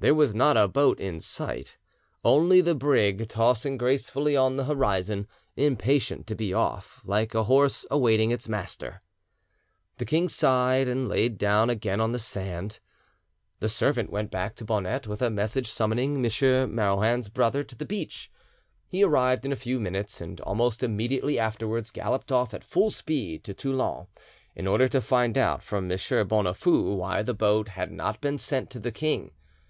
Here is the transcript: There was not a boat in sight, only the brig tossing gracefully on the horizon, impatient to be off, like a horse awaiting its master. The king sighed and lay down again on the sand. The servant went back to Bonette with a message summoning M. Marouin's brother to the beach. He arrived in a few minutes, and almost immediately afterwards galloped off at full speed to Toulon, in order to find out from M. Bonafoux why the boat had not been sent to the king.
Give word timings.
There 0.00 0.14
was 0.14 0.32
not 0.32 0.56
a 0.56 0.68
boat 0.68 1.00
in 1.00 1.18
sight, 1.18 1.76
only 2.24 2.60
the 2.60 2.76
brig 2.76 3.28
tossing 3.28 3.76
gracefully 3.76 4.36
on 4.36 4.54
the 4.54 4.66
horizon, 4.66 5.26
impatient 5.56 6.24
to 6.28 6.36
be 6.36 6.54
off, 6.54 7.00
like 7.04 7.34
a 7.34 7.42
horse 7.42 7.84
awaiting 7.90 8.30
its 8.30 8.48
master. 8.48 9.02
The 9.96 10.04
king 10.04 10.28
sighed 10.28 10.86
and 10.86 11.08
lay 11.08 11.28
down 11.28 11.68
again 11.68 12.00
on 12.00 12.12
the 12.12 12.20
sand. 12.20 12.78
The 13.58 13.68
servant 13.68 14.08
went 14.08 14.30
back 14.30 14.54
to 14.58 14.64
Bonette 14.64 15.08
with 15.08 15.20
a 15.20 15.30
message 15.30 15.66
summoning 15.66 16.18
M. 16.18 16.22
Marouin's 16.72 17.28
brother 17.28 17.64
to 17.64 17.74
the 17.74 17.84
beach. 17.84 18.30
He 18.86 19.02
arrived 19.02 19.44
in 19.44 19.50
a 19.50 19.56
few 19.56 19.80
minutes, 19.80 20.20
and 20.20 20.40
almost 20.42 20.84
immediately 20.84 21.40
afterwards 21.40 21.90
galloped 21.90 22.30
off 22.30 22.54
at 22.54 22.62
full 22.62 22.90
speed 22.90 23.42
to 23.42 23.52
Toulon, 23.52 24.06
in 24.54 24.68
order 24.68 24.86
to 24.86 25.00
find 25.00 25.36
out 25.36 25.60
from 25.60 25.90
M. 25.90 25.98
Bonafoux 26.28 26.94
why 26.94 27.20
the 27.20 27.34
boat 27.34 27.70
had 27.70 27.90
not 27.90 28.20
been 28.20 28.38
sent 28.38 28.70
to 28.70 28.78
the 28.78 28.92
king. 28.92 29.32